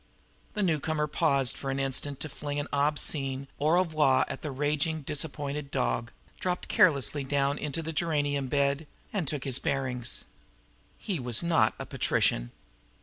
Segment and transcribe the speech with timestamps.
[0.55, 5.69] The newcomer paused an instant to fling an obscene au revoir at the raging, disappointed
[5.69, 10.23] dog, dropped carelessly down into a geranium bed, and took his bearings.
[10.97, 12.49] He was not a patrician.